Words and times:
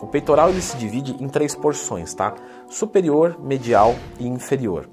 o 0.00 0.06
peitoral 0.06 0.50
ele 0.50 0.62
se 0.62 0.76
divide 0.76 1.16
em 1.22 1.28
três 1.28 1.54
porções, 1.54 2.12
tá? 2.14 2.34
Superior, 2.68 3.38
medial 3.40 3.94
e 4.18 4.26
inferior. 4.26 4.88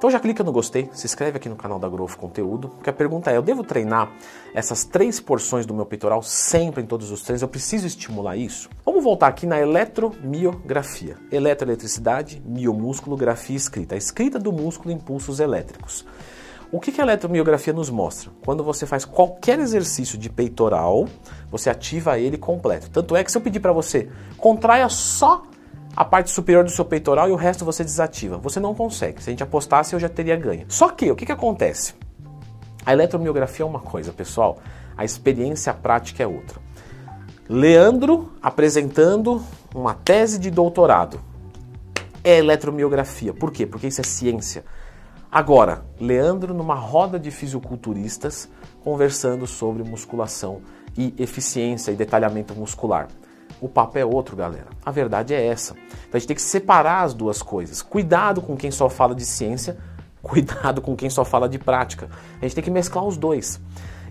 Então 0.00 0.10
já 0.10 0.18
clica 0.18 0.42
no 0.42 0.50
gostei, 0.50 0.88
se 0.94 1.04
inscreve 1.04 1.36
aqui 1.36 1.46
no 1.46 1.56
canal 1.56 1.78
da 1.78 1.86
Growth 1.86 2.14
Conteúdo, 2.16 2.70
porque 2.70 2.88
a 2.88 2.92
pergunta 2.92 3.30
é, 3.30 3.36
eu 3.36 3.42
devo 3.42 3.62
treinar 3.62 4.10
essas 4.54 4.82
três 4.82 5.20
porções 5.20 5.66
do 5.66 5.74
meu 5.74 5.84
peitoral 5.84 6.22
sempre 6.22 6.82
em 6.82 6.86
todos 6.86 7.10
os 7.10 7.20
treinos? 7.20 7.42
Eu 7.42 7.48
preciso 7.48 7.86
estimular 7.86 8.34
isso? 8.34 8.70
Vamos 8.82 9.04
voltar 9.04 9.26
aqui 9.26 9.44
na 9.44 9.60
eletromiografia. 9.60 11.18
Eletroeletricidade, 11.30 12.42
miomúsculo, 12.46 13.14
grafia 13.14 13.56
escrita. 13.56 13.94
A 13.94 13.98
escrita 13.98 14.38
do 14.38 14.50
músculo 14.50 14.90
impulsos 14.90 15.38
elétricos. 15.38 16.06
O 16.72 16.78
que 16.78 17.00
a 17.00 17.04
eletromiografia 17.04 17.72
nos 17.72 17.90
mostra? 17.90 18.30
Quando 18.44 18.62
você 18.62 18.86
faz 18.86 19.04
qualquer 19.04 19.58
exercício 19.58 20.16
de 20.16 20.30
peitoral, 20.30 21.08
você 21.50 21.68
ativa 21.68 22.16
ele 22.16 22.38
completo. 22.38 22.88
Tanto 22.90 23.16
é 23.16 23.24
que 23.24 23.32
se 23.32 23.36
eu 23.36 23.42
pedir 23.42 23.58
para 23.58 23.72
você, 23.72 24.08
contraia 24.38 24.88
só 24.88 25.42
a 25.96 26.04
parte 26.04 26.30
superior 26.30 26.62
do 26.62 26.70
seu 26.70 26.84
peitoral 26.84 27.28
e 27.28 27.32
o 27.32 27.36
resto 27.36 27.64
você 27.64 27.82
desativa. 27.82 28.38
Você 28.38 28.60
não 28.60 28.72
consegue. 28.72 29.20
Se 29.20 29.30
a 29.30 29.32
gente 29.32 29.42
apostasse, 29.42 29.94
eu 29.94 29.98
já 29.98 30.08
teria 30.08 30.36
ganho. 30.36 30.64
Só 30.68 30.90
que, 30.90 31.10
o 31.10 31.16
que, 31.16 31.26
que 31.26 31.32
acontece? 31.32 31.94
A 32.86 32.92
eletromiografia 32.92 33.64
é 33.64 33.68
uma 33.68 33.80
coisa, 33.80 34.12
pessoal. 34.12 34.58
A 34.96 35.04
experiência 35.04 35.74
prática 35.74 36.22
é 36.22 36.26
outra. 36.26 36.60
Leandro 37.48 38.32
apresentando 38.40 39.42
uma 39.74 39.94
tese 39.94 40.38
de 40.38 40.52
doutorado. 40.52 41.20
É 42.22 42.38
eletromiografia. 42.38 43.34
Por 43.34 43.50
quê? 43.50 43.66
Porque 43.66 43.88
isso 43.88 44.00
é 44.00 44.04
ciência. 44.04 44.64
Agora, 45.32 45.84
Leandro 46.00 46.52
numa 46.52 46.74
roda 46.74 47.16
de 47.16 47.30
fisiculturistas 47.30 48.48
conversando 48.82 49.46
sobre 49.46 49.84
musculação 49.84 50.62
e 50.98 51.14
eficiência 51.18 51.92
e 51.92 51.96
detalhamento 51.96 52.52
muscular. 52.54 53.06
O 53.60 53.68
papo 53.68 53.96
é 53.96 54.04
outro, 54.04 54.34
galera. 54.34 54.66
A 54.84 54.90
verdade 54.90 55.32
é 55.32 55.46
essa. 55.46 55.74
Então 55.74 56.14
a 56.14 56.18
gente 56.18 56.26
tem 56.26 56.34
que 56.34 56.42
separar 56.42 57.02
as 57.02 57.14
duas 57.14 57.42
coisas. 57.42 57.80
Cuidado 57.80 58.42
com 58.42 58.56
quem 58.56 58.72
só 58.72 58.88
fala 58.88 59.14
de 59.14 59.24
ciência, 59.24 59.78
cuidado 60.20 60.82
com 60.82 60.96
quem 60.96 61.08
só 61.08 61.24
fala 61.24 61.48
de 61.48 61.58
prática. 61.58 62.08
A 62.40 62.44
gente 62.44 62.56
tem 62.56 62.64
que 62.64 62.70
mesclar 62.70 63.04
os 63.04 63.16
dois. 63.16 63.60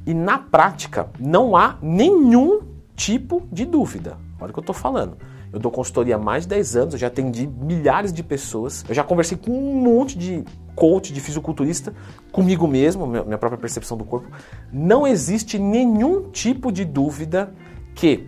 E 0.05 0.13
na 0.13 0.37
prática 0.37 1.09
não 1.19 1.53
há 1.53 1.77
nenhum 1.81 2.61
tipo 2.95 3.45
de 3.51 3.65
dúvida. 3.65 4.17
Olha 4.39 4.51
o 4.51 4.53
que 4.53 4.59
eu 4.59 4.61
estou 4.61 4.75
falando. 4.75 5.17
Eu 5.51 5.59
dou 5.59 5.71
consultoria 5.71 6.15
há 6.15 6.19
mais 6.19 6.43
de 6.43 6.49
10 6.49 6.75
anos, 6.75 6.93
eu 6.93 6.99
já 6.99 7.07
atendi 7.07 7.47
milhares 7.47 8.13
de 8.13 8.21
pessoas, 8.21 8.85
eu 8.87 8.93
já 8.93 9.03
conversei 9.03 9.37
com 9.37 9.51
um 9.51 9.81
monte 9.81 10.17
de 10.17 10.43
coach, 10.75 11.11
de 11.11 11.19
fisiculturista, 11.19 11.93
comigo 12.31 12.67
mesmo, 12.67 13.07
minha 13.07 13.37
própria 13.37 13.57
percepção 13.57 13.97
do 13.97 14.05
corpo. 14.05 14.29
Não 14.71 15.07
existe 15.07 15.57
nenhum 15.57 16.29
tipo 16.29 16.71
de 16.71 16.85
dúvida 16.85 17.53
que 17.95 18.27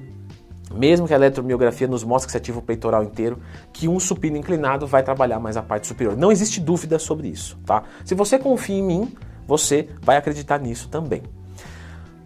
mesmo 0.73 1.07
que 1.07 1.13
a 1.13 1.17
eletromiografia 1.17 1.87
nos 1.87 2.03
mostre 2.03 2.27
que 2.27 2.31
se 2.31 2.37
ativa 2.37 2.59
o 2.59 2.61
peitoral 2.61 3.03
inteiro, 3.03 3.39
que 3.73 3.87
um 3.87 3.99
supino 3.99 4.37
inclinado 4.37 4.87
vai 4.87 5.03
trabalhar 5.03 5.39
mais 5.39 5.57
a 5.57 5.61
parte 5.61 5.87
superior. 5.87 6.15
Não 6.15 6.31
existe 6.31 6.59
dúvida 6.59 6.97
sobre 6.97 7.27
isso, 7.27 7.57
tá? 7.65 7.83
Se 8.05 8.15
você 8.15 8.39
confia 8.39 8.77
em 8.77 8.83
mim, 8.83 9.13
você 9.45 9.89
vai 10.01 10.17
acreditar 10.17 10.59
nisso 10.59 10.87
também. 10.89 11.23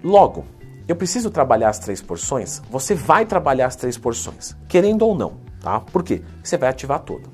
Logo, 0.04 0.46
eu 0.88 0.96
preciso 0.96 1.30
trabalhar 1.30 1.70
as 1.70 1.80
três 1.80 2.02
porções? 2.02 2.62
Você 2.70 2.94
vai 2.94 3.26
trabalhar 3.26 3.68
as 3.68 3.76
três 3.76 3.98
porções, 3.98 4.56
querendo 4.68 5.04
ou 5.04 5.16
não, 5.16 5.38
tá? 5.60 5.80
Por 5.80 6.04
quê? 6.04 6.22
Você 6.44 6.58
vai 6.58 6.70
ativar 6.70 7.00
toda. 7.00 7.30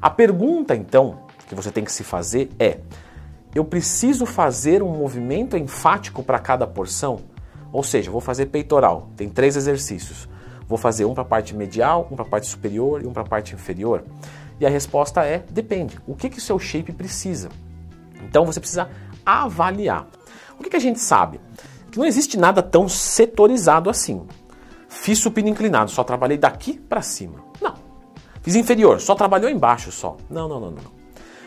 A 0.00 0.10
pergunta, 0.10 0.74
então, 0.74 1.20
que 1.52 1.54
você 1.54 1.70
tem 1.70 1.84
que 1.84 1.92
se 1.92 2.02
fazer 2.02 2.50
é: 2.58 2.78
eu 3.54 3.64
preciso 3.64 4.24
fazer 4.24 4.82
um 4.82 4.96
movimento 4.96 5.56
enfático 5.56 6.22
para 6.22 6.38
cada 6.38 6.66
porção? 6.66 7.20
Ou 7.70 7.82
seja, 7.82 8.10
vou 8.10 8.20
fazer 8.20 8.46
peitoral, 8.46 9.10
tem 9.16 9.28
três 9.28 9.56
exercícios. 9.56 10.28
Vou 10.66 10.78
fazer 10.78 11.04
um 11.04 11.12
para 11.12 11.22
a 11.22 11.26
parte 11.26 11.54
medial, 11.54 12.08
um 12.10 12.16
para 12.16 12.24
a 12.24 12.28
parte 12.28 12.46
superior 12.46 13.02
e 13.02 13.06
um 13.06 13.12
para 13.12 13.22
a 13.22 13.26
parte 13.26 13.54
inferior? 13.54 14.04
E 14.58 14.66
a 14.66 14.70
resposta 14.70 15.24
é: 15.24 15.44
depende. 15.50 15.98
O 16.06 16.14
que, 16.14 16.30
que 16.30 16.38
o 16.38 16.40
seu 16.40 16.58
shape 16.58 16.92
precisa? 16.92 17.50
Então 18.22 18.46
você 18.46 18.58
precisa 18.58 18.88
avaliar. 19.24 20.08
O 20.58 20.62
que, 20.62 20.70
que 20.70 20.76
a 20.76 20.80
gente 20.80 21.00
sabe? 21.00 21.40
Que 21.92 21.98
não 21.98 22.06
existe 22.06 22.36
nada 22.36 22.62
tão 22.62 22.88
setorizado 22.88 23.88
assim. 23.88 24.26
Fiz 24.88 25.20
supino 25.20 25.48
inclinado, 25.48 25.90
só 25.90 26.02
trabalhei 26.02 26.38
daqui 26.38 26.78
para 26.78 27.02
cima. 27.02 27.44
Não. 27.60 27.74
Fiz 28.42 28.56
inferior, 28.56 29.00
só 29.00 29.14
trabalhou 29.14 29.48
embaixo 29.48 29.92
só. 29.92 30.16
Não, 30.28 30.48
não, 30.48 30.58
não, 30.58 30.70
não. 30.72 31.02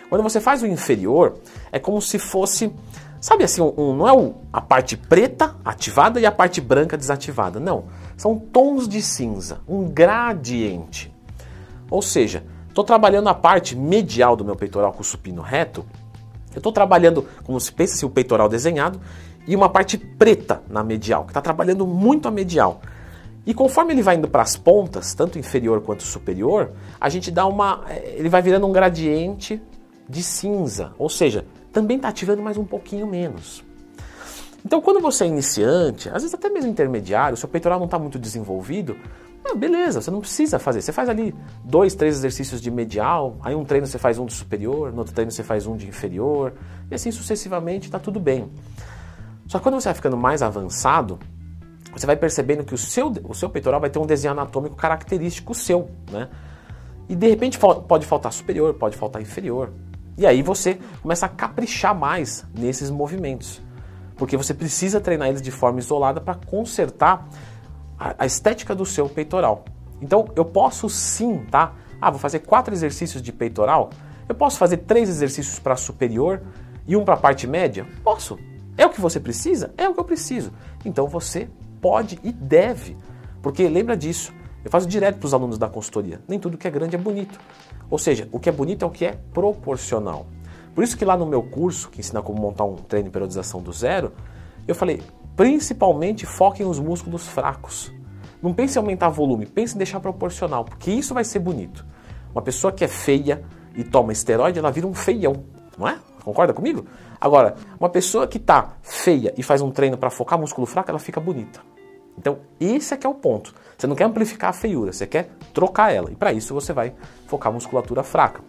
Quando 0.09 0.23
você 0.23 0.39
faz 0.39 0.61
o 0.61 0.67
inferior, 0.67 1.39
é 1.72 1.79
como 1.79 2.01
se 2.01 2.17
fosse 2.17 2.72
Sabe 3.25 3.44
assim, 3.44 3.59
um, 3.59 3.95
não 3.95 4.07
é 4.07 4.33
a 4.53 4.61
parte 4.61 4.95
preta 4.95 5.56
ativada 5.66 6.19
e 6.19 6.28
a 6.28 6.31
parte 6.31 6.62
branca 6.62 6.95
desativada. 6.95 7.59
Não. 7.59 7.85
São 8.16 8.38
tons 8.38 8.88
de 8.88 9.01
cinza, 9.01 9.62
um 9.67 9.89
gradiente. 9.89 11.12
Ou 11.89 12.03
seja, 12.03 12.45
estou 12.67 12.83
trabalhando 12.83 13.27
a 13.27 13.33
parte 13.33 13.75
medial 13.75 14.35
do 14.35 14.45
meu 14.45 14.56
peitoral 14.56 14.94
com 14.94 15.01
o 15.01 15.03
supino 15.03 15.41
reto. 15.41 15.83
Eu 16.53 16.59
estou 16.59 16.72
trabalhando, 16.72 17.27
como 17.44 17.59
se 17.59 17.72
pensa 17.72 17.95
assim, 17.95 18.06
o 18.06 18.12
peitoral 18.12 18.47
desenhado, 18.47 19.01
e 19.47 19.56
uma 19.56 19.69
parte 19.69 19.97
preta 19.97 20.61
na 20.69 20.83
medial, 20.83 21.23
que 21.23 21.31
está 21.31 21.41
trabalhando 21.41 21.85
muito 21.85 22.28
a 22.28 22.31
medial. 22.31 22.81
E 23.45 23.53
conforme 23.53 23.94
ele 23.94 24.01
vai 24.01 24.16
indo 24.16 24.28
para 24.28 24.41
as 24.41 24.57
pontas, 24.57 25.13
tanto 25.13 25.38
inferior 25.38 25.81
quanto 25.81 26.03
superior, 26.03 26.72
a 27.00 27.09
gente 27.09 27.29
dá 27.29 27.45
uma. 27.45 27.83
Eh, 27.88 28.16
ele 28.17 28.29
vai 28.29 28.41
virando 28.41 28.66
um 28.66 28.72
gradiente 28.72 29.61
de 30.09 30.23
cinza. 30.23 30.94
Ou 30.97 31.09
seja, 31.09 31.45
também 31.72 31.97
está 31.97 32.09
ativando 32.09 32.41
mais 32.41 32.57
um 32.57 32.66
pouquinho 32.66 33.06
menos. 33.06 33.63
Então, 34.66 34.81
quando 34.81 35.00
você 35.00 35.25
é 35.25 35.28
iniciante, 35.28 36.09
às 36.09 36.23
vezes 36.23 36.33
até 36.33 36.50
mesmo 36.50 36.72
intermediário, 36.72 37.38
seu 37.38 37.47
peitoral 37.47 37.77
não 37.77 37.85
está 37.85 38.00
muito 38.00 38.17
desenvolvido, 38.17 38.97
ah, 39.47 39.53
beleza, 39.53 40.01
você 40.01 40.09
não 40.09 40.22
precisa 40.22 40.57
fazer. 40.57 40.81
Você 40.81 40.91
faz 40.91 41.07
ali 41.07 41.35
dois, 41.63 41.94
três 41.94 42.16
exercícios 42.16 42.59
de 42.59 42.72
medial, 42.72 43.38
aí 43.44 43.53
um 43.53 43.63
treino 43.63 43.85
você 43.85 44.00
faz 44.00 44.17
um 44.17 44.25
de 44.25 44.33
superior, 44.33 44.91
no 44.91 45.00
outro 45.00 45.13
treino 45.13 45.31
você 45.31 45.44
faz 45.44 45.67
um 45.67 45.77
de 45.77 45.88
inferior, 45.88 46.53
e 46.89 46.95
assim 46.95 47.12
sucessivamente 47.12 47.85
está 47.85 48.00
tudo 48.00 48.19
bem. 48.19 48.50
Só 49.47 49.59
que 49.59 49.63
quando 49.63 49.75
você 49.75 49.89
vai 49.89 49.95
ficando 49.95 50.17
mais 50.17 50.41
avançado, 50.41 51.19
você 51.91 52.06
vai 52.06 52.16
percebendo 52.16 52.63
que 52.63 52.73
o 52.73 52.78
seu, 52.78 53.11
o 53.23 53.33
seu 53.33 53.50
peitoral 53.50 53.79
vai 53.79 53.89
ter 53.89 54.00
um 54.00 54.06
desenho 54.06 54.33
anatômico 54.33 54.75
característico 54.75 55.53
seu, 55.53 55.89
né? 56.11 56.29
E 57.07 57.16
de 57.16 57.28
repente 57.29 57.59
pode 57.59 58.06
faltar 58.06 58.33
superior, 58.33 58.73
pode 58.73 58.97
faltar 58.97 59.22
inferior. 59.22 59.72
E 60.17 60.25
aí 60.25 60.41
você 60.41 60.79
começa 61.01 61.25
a 61.25 61.29
caprichar 61.29 61.94
mais 61.94 62.45
nesses 62.57 62.89
movimentos, 62.89 63.61
porque 64.16 64.35
você 64.35 64.53
precisa 64.53 65.00
treinar 65.00 65.29
eles 65.29 65.41
de 65.41 65.51
forma 65.51 65.79
isolada 65.79 66.19
para 66.19 66.35
consertar 66.35 67.27
a, 67.97 68.16
a 68.19 68.25
estética 68.25 68.73
do 68.73 68.85
seu 68.85 69.07
peitoral. 69.07 69.66
Então 70.01 70.27
eu 70.35 70.44
posso 70.44 70.89
sim, 70.89 71.45
tá? 71.51 71.73
Ah, 72.01 72.09
vou 72.09 72.19
fazer 72.19 72.39
quatro 72.39 72.73
exercícios 72.73 73.22
de 73.22 73.31
peitoral. 73.31 73.89
Eu 74.27 74.35
posso 74.35 74.57
fazer 74.57 74.77
três 74.77 75.07
exercícios 75.07 75.59
para 75.59 75.75
superior 75.75 76.41
e 76.88 76.95
um 76.95 77.06
para 77.06 77.13
a 77.13 77.17
parte 77.17 77.45
média? 77.45 77.85
Posso. 78.03 78.38
É 78.78 78.86
o 78.86 78.90
que 78.90 79.00
você 79.00 79.19
precisa? 79.19 79.74
É 79.78 79.88
o 79.88 79.94
que 79.94 80.00
eu 80.00 80.03
preciso. 80.03 80.52
Então 80.84 81.08
você 81.08 81.50
pode 81.81 82.19
e 82.24 82.31
deve, 82.31 82.97
porque 83.41 83.68
lembra 83.68 83.96
disso. 83.96 84.34
Eu 84.63 84.72
faço 84.72 84.88
direto 84.88 85.19
para 85.19 85.28
os 85.28 85.34
alunos 85.34 85.59
da 85.59 85.69
consultoria. 85.69 86.19
Nem 86.28 86.40
tudo 86.40 86.58
que 86.58 86.68
é 86.68 86.72
grande 86.72 86.96
é 86.96 87.00
bonito. 87.00 87.40
Ou 87.90 88.00
seja, 88.00 88.28
o 88.31 88.40
que 88.40 88.50
é 88.50 88.52
bonito 88.52 88.84
é 88.84 88.88
o 88.88 88.90
que 88.90 89.06
é 89.06 89.19
proporcional. 89.31 90.25
Por 90.74 90.84
isso 90.84 90.97
que 90.97 91.06
lá 91.06 91.16
no 91.16 91.25
meu 91.25 91.44
curso, 91.44 91.90
que 91.90 92.00
ensina 92.00 92.22
como 92.22 92.41
montar 92.41 92.66
um 92.66 92.75
treino 92.75 93.09
de 93.09 93.13
periodização 93.13 93.62
do 93.62 93.72
zero, 93.72 94.12
eu 94.68 94.74
falei, 94.74 95.03
principalmente 95.36 96.25
foquem 96.25 96.66
os 96.66 96.80
músculos 96.80 97.28
fracos. 97.28 97.94
Não 98.42 98.53
pense 98.53 98.78
em 98.78 98.81
aumentar 98.81 99.09
volume, 99.09 99.46
pense 99.46 99.75
em 99.75 99.78
deixar 99.78 100.00
proporcional, 100.00 100.66
porque 100.66 100.92
isso 100.92 101.13
vai 101.13 101.24
ser 101.24 101.40
bonito. 101.40 101.86
Uma 102.34 102.42
pessoa 102.42 102.74
que 102.74 102.84
é 102.84 102.88
feia 102.88 103.44
e 103.75 103.84
toma 103.84 104.12
esteroide, 104.12 104.59
ela 104.59 104.72
vira 104.72 104.88
um 104.88 104.94
feião, 104.94 105.46
não 105.78 105.88
é? 105.88 106.00
Concorda 106.25 106.53
comigo? 106.53 106.88
Agora, 107.22 107.53
uma 107.80 107.88
pessoa 107.88 108.25
que 108.25 108.38
está 108.38 108.74
feia 108.81 109.31
e 109.38 109.44
faz 109.44 109.62
um 109.62 109.69
treino 109.69 109.96
para 109.96 110.09
focar 110.09 110.40
músculo 110.40 110.66
fraco, 110.66 110.90
ela 110.90 110.97
fica 110.97 111.22
bonita. 111.22 111.62
Então, 112.18 112.40
esse 112.59 112.96
é 112.96 112.97
que 112.97 113.06
é 113.06 113.09
o 113.09 113.13
ponto. 113.13 113.53
Você 113.78 113.86
não 113.86 113.96
quer 113.96 114.06
amplificar 114.06 114.50
a 114.50 114.53
feiura, 114.53 114.91
você 114.91 115.06
quer 115.06 115.30
trocar 115.53 115.94
ela. 115.94 116.12
E 116.12 116.16
para 116.16 116.33
isso 116.33 116.51
você 116.51 116.74
vai 116.74 116.95
focar 117.27 117.51
a 117.51 117.54
musculatura 117.54 118.01
fraca. 118.01 118.42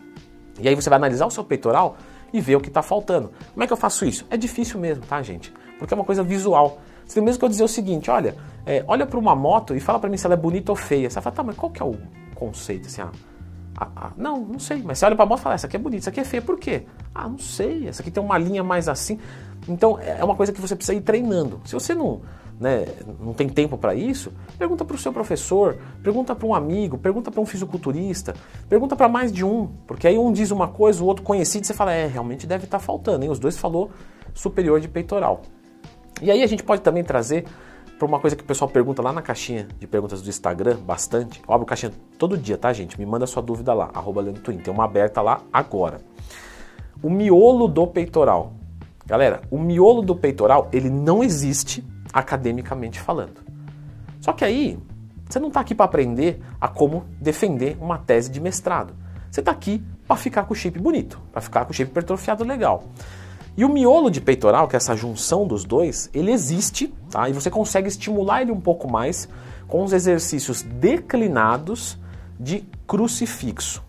E 0.58 0.66
aí 0.66 0.74
você 0.74 0.88
vai 0.88 0.96
analisar 0.96 1.26
o 1.26 1.30
seu 1.30 1.44
peitoral 1.44 1.98
e 2.32 2.40
ver 2.40 2.56
o 2.56 2.60
que 2.60 2.68
está 2.68 2.80
faltando. 2.80 3.30
Como 3.52 3.62
é 3.62 3.66
que 3.66 3.72
eu 3.74 3.76
faço 3.76 4.06
isso? 4.06 4.24
É 4.30 4.38
difícil 4.38 4.80
mesmo, 4.80 5.04
tá, 5.04 5.20
gente? 5.20 5.52
Porque 5.78 5.92
é 5.92 5.96
uma 5.96 6.04
coisa 6.04 6.22
visual. 6.22 6.78
Você 7.04 7.16
tem 7.16 7.22
mesmo 7.22 7.38
que 7.38 7.44
eu 7.44 7.48
dizer 7.50 7.64
o 7.64 7.68
seguinte, 7.68 8.10
olha, 8.10 8.34
é, 8.64 8.82
olha 8.88 9.04
para 9.04 9.18
uma 9.18 9.36
moto 9.36 9.76
e 9.76 9.80
fala 9.80 9.98
para 9.98 10.08
mim 10.08 10.16
se 10.16 10.24
ela 10.24 10.34
é 10.34 10.38
bonita 10.38 10.72
ou 10.72 10.76
feia. 10.76 11.10
Você 11.10 11.14
vai 11.16 11.24
falar, 11.24 11.36
tá, 11.36 11.42
mas 11.42 11.56
qual 11.56 11.70
que 11.70 11.82
é 11.82 11.84
o 11.84 11.98
conceito? 12.34 12.86
Assim, 12.86 13.02
ah, 13.02 13.10
ah, 13.76 13.88
ah, 13.94 14.10
não, 14.16 14.40
não 14.40 14.58
sei. 14.58 14.82
Mas 14.82 14.98
você 14.98 15.06
olha 15.06 15.16
para 15.16 15.24
a 15.24 15.28
moto 15.28 15.40
e 15.40 15.42
fala, 15.42 15.54
essa 15.54 15.66
aqui 15.66 15.76
é 15.76 15.78
bonita, 15.78 16.02
essa 16.02 16.10
aqui 16.10 16.20
é 16.20 16.24
feia. 16.24 16.42
Por 16.42 16.58
quê? 16.58 16.86
Ah, 17.14 17.28
não 17.28 17.38
sei. 17.38 17.88
Essa 17.88 18.02
aqui 18.02 18.10
tem 18.10 18.22
uma 18.22 18.38
linha 18.38 18.64
mais 18.64 18.88
assim. 18.88 19.18
Então, 19.68 19.98
é 19.98 20.22
uma 20.24 20.34
coisa 20.34 20.52
que 20.52 20.60
você 20.60 20.74
precisa 20.74 20.96
ir 20.96 21.02
treinando. 21.02 21.60
Se 21.64 21.74
você 21.74 21.94
não 21.94 22.22
né, 22.58 22.86
não 23.20 23.34
tem 23.34 23.48
tempo 23.48 23.76
para 23.76 23.94
isso, 23.94 24.32
pergunta 24.58 24.84
para 24.84 24.96
o 24.96 24.98
seu 24.98 25.12
professor, 25.12 25.76
pergunta 26.02 26.34
para 26.34 26.46
um 26.46 26.54
amigo, 26.54 26.96
pergunta 26.96 27.30
para 27.30 27.40
um 27.40 27.46
fisiculturista, 27.46 28.34
pergunta 28.68 28.96
para 28.96 29.08
mais 29.08 29.30
de 29.30 29.44
um, 29.44 29.68
porque 29.86 30.08
aí 30.08 30.16
um 30.16 30.32
diz 30.32 30.50
uma 30.50 30.68
coisa, 30.68 31.02
o 31.02 31.06
outro 31.06 31.22
conhecido, 31.22 31.66
você 31.66 31.74
fala, 31.74 31.92
é, 31.92 32.06
realmente 32.06 32.46
deve 32.46 32.64
estar 32.64 32.78
tá 32.78 32.84
faltando, 32.84 33.24
hein? 33.24 33.30
Os 33.30 33.38
dois 33.38 33.58
falou 33.58 33.90
superior 34.32 34.80
de 34.80 34.88
peitoral. 34.88 35.42
E 36.22 36.30
aí 36.30 36.42
a 36.42 36.46
gente 36.46 36.62
pode 36.62 36.80
também 36.80 37.04
trazer 37.04 37.44
para 37.98 38.06
uma 38.06 38.20
coisa 38.20 38.36
que 38.36 38.42
o 38.42 38.46
pessoal 38.46 38.70
pergunta 38.70 39.00
lá 39.00 39.12
na 39.12 39.22
caixinha 39.22 39.66
de 39.78 39.86
perguntas 39.86 40.20
do 40.20 40.28
Instagram, 40.28 40.76
bastante. 40.76 41.42
Eu 41.46 41.54
abro 41.54 41.66
caixinha 41.66 41.92
todo 42.18 42.36
dia, 42.36 42.58
tá, 42.58 42.72
gente? 42.72 42.98
Me 42.98 43.06
manda 43.06 43.26
sua 43.26 43.42
dúvida 43.42 43.72
lá, 43.72 43.90
arroba 43.94 44.22
Twin. 44.32 44.58
Tem 44.58 44.72
uma 44.72 44.84
aberta 44.84 45.22
lá 45.22 45.40
agora. 45.52 46.00
O 47.02 47.08
miolo 47.08 47.68
do 47.68 47.86
peitoral. 47.86 48.52
Galera, 49.06 49.42
o 49.50 49.58
miolo 49.58 50.02
do 50.02 50.14
peitoral, 50.14 50.68
ele 50.72 50.90
não 50.90 51.22
existe 51.22 51.84
academicamente 52.12 53.00
falando. 53.00 53.40
Só 54.20 54.32
que 54.32 54.44
aí, 54.44 54.78
você 55.28 55.38
não 55.38 55.48
está 55.48 55.60
aqui 55.60 55.74
para 55.74 55.86
aprender 55.86 56.40
a 56.60 56.68
como 56.68 57.04
defender 57.20 57.78
uma 57.80 57.98
tese 57.98 58.30
de 58.30 58.40
mestrado. 58.40 58.94
Você 59.30 59.40
está 59.40 59.52
aqui 59.52 59.82
para 60.06 60.16
ficar 60.16 60.44
com 60.44 60.52
o 60.52 60.56
shape 60.56 60.78
bonito, 60.78 61.20
para 61.32 61.40
ficar 61.40 61.64
com 61.64 61.70
o 61.70 61.74
shape 61.74 61.90
hipertrofiado 61.90 62.44
legal. 62.44 62.84
E 63.56 63.64
o 63.64 63.68
miolo 63.68 64.10
de 64.10 64.20
peitoral, 64.20 64.68
que 64.68 64.76
é 64.76 64.78
essa 64.78 64.94
junção 64.94 65.46
dos 65.46 65.64
dois, 65.64 66.10
ele 66.12 66.30
existe, 66.30 66.92
tá? 67.10 67.28
E 67.28 67.32
você 67.32 67.50
consegue 67.50 67.88
estimular 67.88 68.42
ele 68.42 68.52
um 68.52 68.60
pouco 68.60 68.90
mais 68.90 69.28
com 69.66 69.82
os 69.82 69.92
exercícios 69.92 70.62
declinados 70.62 71.98
de 72.38 72.64
crucifixo 72.86 73.85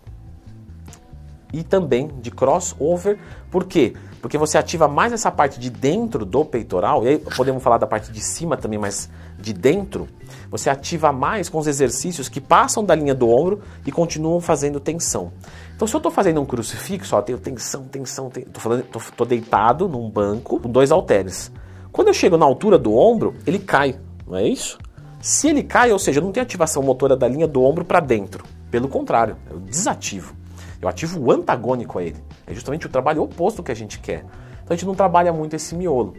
e 1.52 1.62
também 1.62 2.08
de 2.20 2.30
crossover. 2.30 3.18
Por 3.50 3.64
quê? 3.64 3.94
Porque 4.20 4.36
você 4.36 4.58
ativa 4.58 4.88
mais 4.88 5.12
essa 5.12 5.30
parte 5.30 5.60
de 5.60 5.70
dentro 5.70 6.24
do 6.24 6.44
peitoral, 6.44 7.04
e 7.04 7.08
aí 7.08 7.18
podemos 7.18 7.62
falar 7.62 7.78
da 7.78 7.86
parte 7.86 8.10
de 8.10 8.20
cima 8.20 8.56
também, 8.56 8.78
mas 8.78 9.08
de 9.38 9.52
dentro, 9.52 10.08
você 10.50 10.68
ativa 10.68 11.12
mais 11.12 11.48
com 11.48 11.58
os 11.58 11.66
exercícios 11.66 12.28
que 12.28 12.40
passam 12.40 12.84
da 12.84 12.94
linha 12.94 13.14
do 13.14 13.28
ombro 13.28 13.60
e 13.86 13.92
continuam 13.92 14.40
fazendo 14.40 14.80
tensão. 14.80 15.32
Então, 15.76 15.86
se 15.86 15.94
eu 15.94 15.98
estou 15.98 16.10
fazendo 16.10 16.40
um 16.40 16.44
crucifixo, 16.44 17.14
ó, 17.14 17.22
tenho 17.22 17.38
tensão, 17.38 17.84
tensão, 17.84 18.28
tensão 18.28 18.50
tô, 18.52 18.98
tô, 18.98 19.00
tô 19.16 19.24
deitado 19.24 19.88
num 19.88 20.10
banco 20.10 20.58
com 20.58 20.68
dois 20.68 20.90
halteres. 20.90 21.52
Quando 21.92 22.08
eu 22.08 22.14
chego 22.14 22.36
na 22.36 22.44
altura 22.44 22.76
do 22.76 22.94
ombro, 22.96 23.36
ele 23.46 23.60
cai, 23.60 23.98
não 24.26 24.36
é 24.36 24.46
isso? 24.46 24.78
Se 25.20 25.48
ele 25.48 25.62
cai, 25.62 25.92
ou 25.92 25.98
seja, 25.98 26.18
eu 26.18 26.24
não 26.24 26.32
tenho 26.32 26.42
ativação 26.42 26.82
motora 26.82 27.16
da 27.16 27.28
linha 27.28 27.46
do 27.46 27.62
ombro 27.62 27.84
para 27.84 28.00
dentro. 28.00 28.44
Pelo 28.70 28.88
contrário, 28.88 29.36
eu 29.50 29.58
desativo. 29.58 30.34
Eu 30.80 30.88
ativo 30.88 31.20
o 31.20 31.32
antagônico 31.32 31.98
a 31.98 32.02
ele. 32.02 32.22
É 32.46 32.54
justamente 32.54 32.86
o 32.86 32.88
trabalho 32.88 33.22
oposto 33.22 33.62
que 33.62 33.72
a 33.72 33.74
gente 33.74 33.98
quer. 33.98 34.24
Então 34.62 34.70
a 34.70 34.74
gente 34.74 34.86
não 34.86 34.94
trabalha 34.94 35.32
muito 35.32 35.56
esse 35.56 35.74
miolo. 35.74 36.14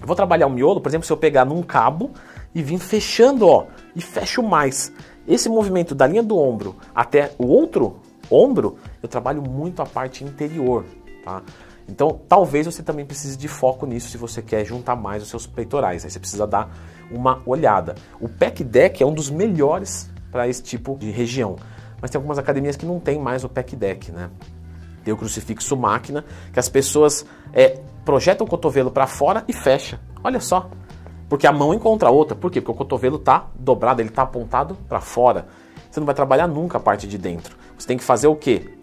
Eu 0.00 0.06
vou 0.06 0.16
trabalhar 0.16 0.46
o 0.46 0.50
miolo, 0.50 0.80
por 0.80 0.88
exemplo, 0.88 1.06
se 1.06 1.12
eu 1.12 1.16
pegar 1.16 1.44
num 1.44 1.62
cabo 1.62 2.10
e 2.54 2.62
vir 2.62 2.78
fechando, 2.78 3.46
ó, 3.46 3.66
e 3.94 4.00
fecho 4.00 4.42
mais. 4.42 4.92
Esse 5.26 5.48
movimento 5.48 5.94
da 5.94 6.06
linha 6.06 6.22
do 6.22 6.36
ombro 6.36 6.76
até 6.94 7.32
o 7.38 7.46
outro 7.46 8.00
ombro, 8.30 8.78
eu 9.02 9.08
trabalho 9.08 9.42
muito 9.42 9.80
a 9.82 9.86
parte 9.86 10.24
interior, 10.24 10.84
tá? 11.24 11.42
Então, 11.88 12.20
talvez 12.28 12.66
você 12.66 12.82
também 12.82 13.04
precise 13.04 13.36
de 13.36 13.48
foco 13.48 13.86
nisso 13.86 14.08
se 14.08 14.16
você 14.16 14.40
quer 14.40 14.64
juntar 14.64 14.96
mais 14.96 15.22
os 15.22 15.28
seus 15.28 15.46
peitorais. 15.46 16.04
Aí 16.04 16.10
você 16.10 16.18
precisa 16.18 16.46
dar 16.46 16.74
uma 17.10 17.42
olhada. 17.44 17.94
O 18.20 18.28
PEC 18.28 18.64
deck 18.64 19.02
é 19.02 19.06
um 19.06 19.12
dos 19.12 19.28
melhores 19.30 20.10
para 20.30 20.48
esse 20.48 20.62
tipo 20.62 20.96
de 20.96 21.10
região. 21.10 21.56
Mas 22.02 22.10
tem 22.10 22.18
algumas 22.18 22.36
academias 22.36 22.76
que 22.76 22.84
não 22.84 22.98
tem 22.98 23.18
mais 23.18 23.44
o 23.44 23.48
PEC 23.48 23.76
deck, 23.76 24.10
né? 24.10 24.28
Tem 25.04 25.14
o 25.14 25.16
crucifixo 25.16 25.76
máquina, 25.76 26.24
que 26.52 26.58
as 26.58 26.68
pessoas 26.68 27.24
é, 27.52 27.78
projetam 28.04 28.44
o 28.44 28.50
cotovelo 28.50 28.90
para 28.90 29.06
fora 29.06 29.44
e 29.46 29.52
fecha. 29.52 30.00
Olha 30.22 30.40
só. 30.40 30.68
Porque 31.28 31.46
a 31.46 31.52
mão 31.52 31.72
encontra 31.72 32.08
a 32.08 32.12
outra. 32.12 32.36
Por 32.36 32.50
quê? 32.50 32.60
Porque 32.60 32.72
o 32.72 32.74
cotovelo 32.74 33.16
está 33.16 33.46
dobrado, 33.54 34.02
ele 34.02 34.08
está 34.08 34.22
apontado 34.22 34.76
para 34.88 35.00
fora. 35.00 35.46
Você 35.90 36.00
não 36.00 36.04
vai 36.06 36.14
trabalhar 36.14 36.46
nunca 36.46 36.78
a 36.78 36.80
parte 36.80 37.06
de 37.06 37.16
dentro. 37.16 37.56
Você 37.78 37.86
tem 37.86 37.96
que 37.96 38.04
fazer 38.04 38.26
o 38.26 38.34
quê? 38.36 38.74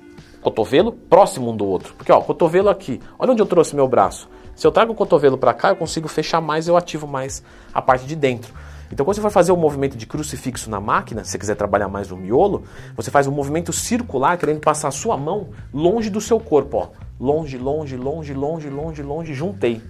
Cotovelo 0.41 0.91
próximo 0.91 1.51
um 1.51 1.55
do 1.55 1.65
outro. 1.65 1.93
Porque, 1.95 2.11
ó, 2.11 2.21
cotovelo 2.21 2.69
aqui. 2.69 3.01
Olha 3.19 3.33
onde 3.33 3.41
eu 3.41 3.45
trouxe 3.45 3.75
meu 3.75 3.87
braço. 3.87 4.29
Se 4.55 4.65
eu 4.65 4.71
trago 4.71 4.93
o 4.93 4.95
cotovelo 4.95 5.37
para 5.37 5.53
cá, 5.53 5.69
eu 5.69 5.75
consigo 5.75 6.07
fechar 6.07 6.41
mais, 6.41 6.67
eu 6.67 6.75
ativo 6.75 7.05
mais 7.05 7.43
a 7.73 7.81
parte 7.81 8.05
de 8.05 8.15
dentro. 8.15 8.53
Então, 8.91 9.05
quando 9.05 9.15
você 9.15 9.21
for 9.21 9.29
fazer 9.29 9.51
o 9.51 9.55
um 9.55 9.59
movimento 9.59 9.97
de 9.97 10.05
crucifixo 10.05 10.69
na 10.69 10.79
máquina, 10.79 11.23
se 11.23 11.31
você 11.31 11.39
quiser 11.39 11.55
trabalhar 11.55 11.87
mais 11.87 12.11
o 12.11 12.17
miolo, 12.17 12.63
você 12.95 13.11
faz 13.11 13.27
um 13.27 13.31
movimento 13.31 13.71
circular, 13.71 14.37
querendo 14.37 14.59
passar 14.59 14.87
a 14.87 14.91
sua 14.91 15.15
mão 15.15 15.49
longe 15.73 16.09
do 16.09 16.19
seu 16.19 16.39
corpo, 16.39 16.77
ó. 16.77 16.87
Longe, 17.19 17.57
longe, 17.57 17.95
longe, 17.95 18.33
longe, 18.33 18.69
longe, 18.69 19.03
longe, 19.03 19.33
juntei. 19.33 19.81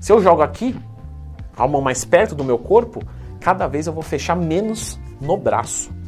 Se 0.00 0.12
eu 0.12 0.22
jogo 0.22 0.40
aqui, 0.42 0.74
a 1.56 1.66
mão 1.68 1.82
mais 1.82 2.04
perto 2.04 2.34
do 2.34 2.44
meu 2.44 2.58
corpo, 2.58 3.02
cada 3.40 3.66
vez 3.66 3.86
eu 3.86 3.92
vou 3.92 4.02
fechar 4.02 4.36
menos 4.36 4.98
no 5.20 5.36
braço 5.36 6.00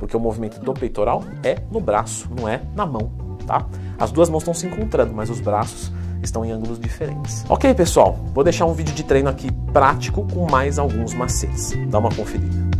porque 0.00 0.16
o 0.16 0.20
movimento 0.20 0.58
do 0.58 0.72
peitoral 0.72 1.22
é 1.44 1.58
no 1.70 1.78
braço, 1.78 2.26
não 2.34 2.48
é 2.48 2.62
na 2.74 2.86
mão, 2.86 3.12
tá? 3.46 3.66
As 3.98 4.10
duas 4.10 4.30
mãos 4.30 4.40
estão 4.40 4.54
se 4.54 4.66
encontrando, 4.66 5.12
mas 5.12 5.28
os 5.28 5.40
braços 5.40 5.92
estão 6.22 6.44
em 6.44 6.50
ângulos 6.50 6.78
diferentes. 6.78 7.44
Ok, 7.48 7.72
pessoal, 7.74 8.18
vou 8.34 8.44
deixar 8.44 8.66
um 8.66 8.72
vídeo 8.72 8.94
de 8.94 9.02
treino 9.02 9.28
aqui 9.28 9.50
prático 9.72 10.26
com 10.32 10.50
mais 10.50 10.78
alguns 10.78 11.14
macetes. 11.14 11.72
Dá 11.88 11.98
uma 11.98 12.10
conferida. 12.10 12.79